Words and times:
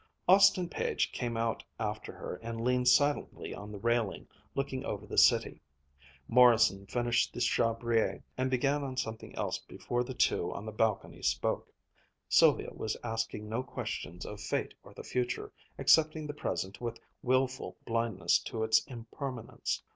Austin 0.27 0.67
Page 0.67 1.11
came 1.11 1.37
out 1.37 1.63
after 1.79 2.11
her 2.11 2.37
and 2.37 2.59
leaned 2.63 2.87
silently 2.87 3.53
on 3.53 3.71
the 3.71 3.77
railing, 3.77 4.27
looking 4.55 4.83
over 4.83 5.05
the 5.05 5.15
city. 5.19 5.61
Morrison 6.27 6.87
finished 6.87 7.31
the 7.31 7.39
Chabrier 7.39 8.23
and 8.35 8.49
began 8.49 8.83
on 8.83 8.97
something 8.97 9.31
else 9.35 9.59
before 9.59 10.03
the 10.03 10.15
two 10.15 10.51
on 10.55 10.65
the 10.65 10.71
balcony 10.71 11.21
spoke. 11.21 11.71
Sylvia 12.27 12.73
was 12.73 12.97
asking 13.03 13.47
no 13.47 13.61
questions 13.61 14.25
of 14.25 14.41
fate 14.41 14.73
or 14.81 14.95
the 14.95 15.03
future, 15.03 15.51
accepting 15.77 16.25
the 16.25 16.33
present 16.33 16.81
with 16.81 16.97
wilful 17.21 17.77
blindness 17.85 18.39
to 18.39 18.63
its 18.63 18.83
impermanence. 18.87 19.83